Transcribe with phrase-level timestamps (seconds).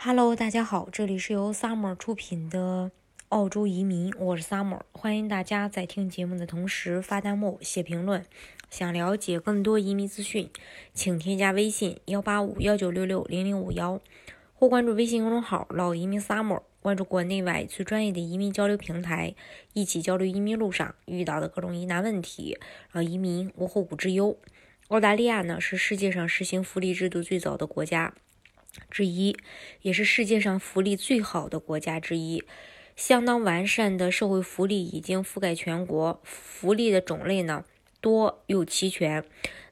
[0.00, 2.92] Hello，大家好，这里是由 Summer 出品的
[3.30, 8.24] 澳洲移民，我是 Summer，欢迎大家在听节目的同时发弹幕、写评论。
[8.70, 10.48] 想了解更多移民资讯，
[10.94, 14.00] 请添加微信幺八五幺九六六零零五幺，
[14.54, 19.34] 或关注微信公众号“老移民 Summer”，关注国内外最专业的移民交流平台，
[19.72, 22.56] 一起交流移民路上遇到的各种疑难问题，
[22.92, 24.38] 让移民无后顾之忧。
[24.90, 28.14] 澳大利亚呢，是世界上实行福利制度最早的国家。
[28.90, 29.36] 之一，
[29.82, 32.42] 也是世界上福利最好的国家之一，
[32.96, 37.64] 相当完善的社会福利已经覆盖全国，福利的种类呢
[38.00, 39.24] 多又齐全。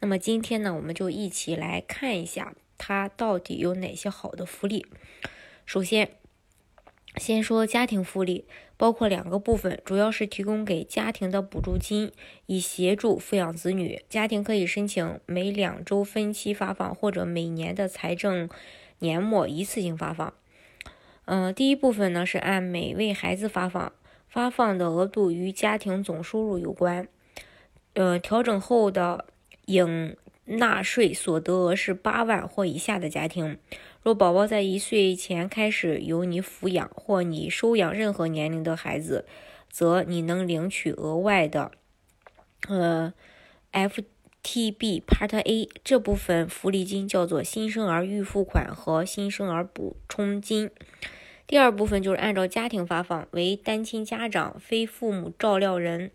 [0.00, 4.86] 那么今天呢，我们就一起来看一下它到底有哪些好的福利。
[5.64, 6.16] 首先，
[7.16, 12.12] 先说家庭福利，包括两个部分，主要是提供给家庭的补助金，
[12.46, 14.02] 以协助抚养子女。
[14.08, 18.48] 家庭可以申请每两周分期发放，或者每年的财政。
[19.02, 20.32] 年末一次性发放，
[21.24, 23.92] 嗯，第一部分呢是按每位孩子发放，
[24.28, 27.08] 发放的额度与家庭总收入有关，
[27.94, 29.26] 呃，调整后的
[29.66, 33.58] 应纳税所得额是八万或以下的家庭，
[34.04, 39.26] 若宝宝在一岁前开始由你抚养或你收养任何年龄的孩子，
[39.68, 41.72] 则你能领取额外的，
[42.68, 43.12] 呃
[43.72, 44.00] ，F。
[44.42, 45.00] T.B.
[45.06, 50.68] Part A 这部分福利金叫做新生儿预付款和新生儿补充金。
[51.46, 56.10] 第二部分就是按照家庭发放，为单亲家长、非父母照料人，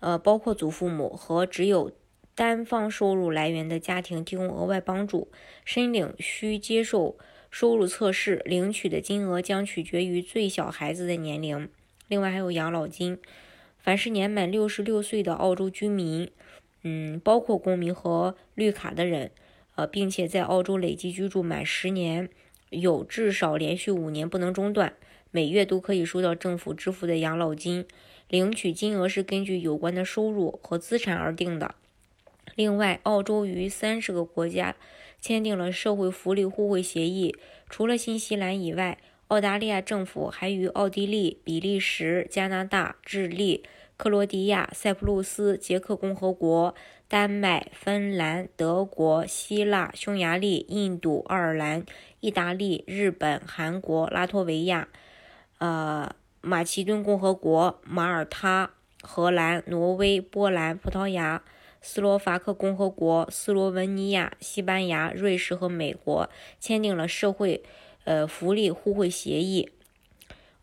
[0.00, 1.92] 呃，包括祖父母和只有
[2.34, 5.28] 单方收入来源的家庭提供额外帮助。
[5.64, 7.16] 申领需接受
[7.48, 11.68] 收入测试，领取的金额将取决于最小孩子的年龄。
[12.08, 13.18] 另外还有养老金，
[13.78, 16.28] 凡是年满六十六岁的澳洲居民。
[16.82, 19.30] 嗯，包括公民和绿卡的人，
[19.74, 22.28] 呃，并且在澳洲累计居住满十年，
[22.70, 24.94] 有至少连续五年不能中断，
[25.30, 27.84] 每月都可以收到政府支付的养老金，
[28.28, 31.74] 领取金额是根据有关的收入和资产而定的。
[32.54, 34.76] 另外，澳洲与三十个国家
[35.20, 37.34] 签订了社会福利互惠协议，
[37.68, 43.64] 除了新西兰以外，澳大利亚政府还与奥地利、比利时、加拿大、智利。
[43.98, 46.72] 克罗地亚、塞浦路斯、捷克共和国、
[47.08, 51.84] 丹麦、芬兰、德国、希腊、匈牙利、印度、爱尔兰、
[52.20, 54.86] 意大利、日本、韩国、拉脱维亚、
[55.58, 56.08] 呃，
[56.40, 58.70] 马其顿共和国、马耳他、
[59.02, 61.42] 荷兰、挪威、波兰、葡萄牙、
[61.82, 67.64] 斯洛伐克共和国、斯洛文尼亚、西班牙、瑞士和美国签订了社会
[68.04, 69.72] 呃福利互惠协议。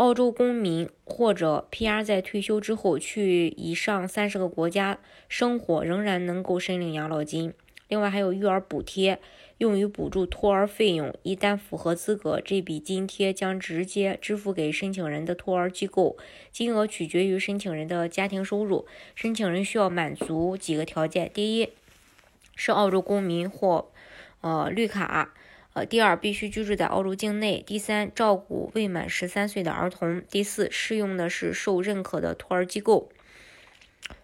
[0.00, 7.52] 澳洲公民或者 PR 在退休之后去以上三十个国家生活，仍然能够申领养老金。
[7.86, 9.18] 另外还有育儿补贴，
[9.58, 11.14] 用于补助托儿费用。
[11.22, 16.16] 一旦符合资格，这笔津贴将直接支付给申请人的托儿机构，
[16.50, 18.86] 金额取决于申请人的家庭收入。
[19.14, 21.68] 申请人需要满足几个条件：第一，
[22.56, 23.90] 是澳洲公民或
[24.40, 25.34] 呃绿卡。
[25.72, 33.08] 呃，第二，必须居住在澳洲境内；第三，照顾未满十三岁的儿童；第四，适用的是受认可的托儿机构。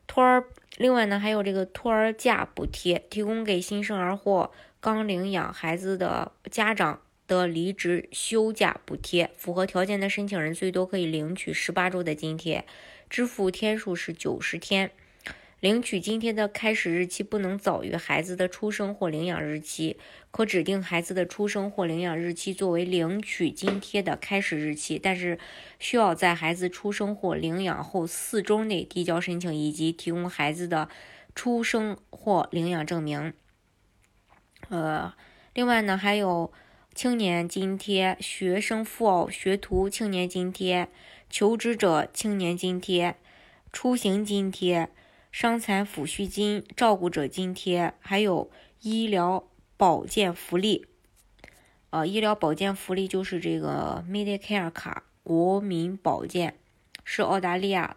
[0.09, 0.45] 托儿，
[0.77, 9.31] 另外呢，还有这个托儿假补贴，提供给新生儿或刚领养孩子的家长的离职休假补贴。
[9.37, 12.65] 符合条件的申请人最多可以领取十八周的津贴，
[13.09, 14.91] 支付天数是九十天。
[15.67, 19.97] 领取津贴的开始日期不能早于孩子的出生或领养日期，
[20.31, 25.41] 可指定孩子的出生或领养日期作为领取津贴的开始日期，但是
[25.81, 30.89] 需要在孩子出生或领养后四周内递交申请，以及提供孩子的
[31.35, 33.33] 出生或领养证明。
[34.69, 35.13] 呃，
[35.53, 36.53] 另外呢，还有
[36.95, 40.87] 青年津贴、学生赴澳学徒青年津贴、
[41.29, 43.17] 求职者青年津贴、
[43.73, 44.91] 出行津贴。
[45.31, 48.51] 伤残抚恤金、照顾者津贴，还有
[48.81, 49.45] 医疗
[49.77, 50.87] 保健福利。
[51.91, 56.55] 呃，医疗保健福利就是这个 Medicare 卡，国民保健
[57.05, 57.97] 是澳大利亚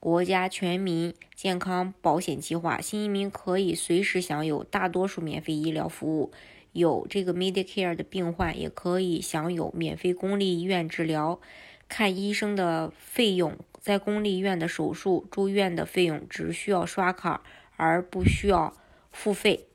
[0.00, 6.32] 国家全民健康保险计划，新移民可以随时享有大多数免费医疗服务。
[6.72, 11.40] 有这个 Medicare 的病患也可以享有免费公立医院治疗、
[11.88, 13.56] 看医生的费用。
[13.88, 17.42] 在公立医院的手术、住院的费用只需要刷卡，
[17.78, 18.76] 而不需要
[19.10, 19.66] 付费。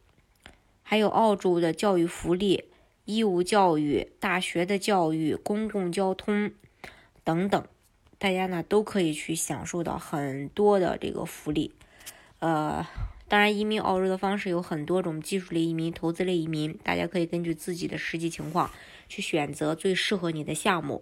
[0.84, 2.66] 还有澳洲的教育福利、
[3.06, 6.52] 义务教育、大学的教育、公共交通
[7.24, 7.66] 等等，
[8.20, 11.74] 大家呢都可以去享受到很多的这个福利。
[12.38, 12.86] 呃，
[13.28, 18.70] 当然，移民澳洲的方式有很多种，技术类移民、投资类移民，大家可以根据自己的实际情况。
[19.10, 21.02] 去选择最适合你的项目。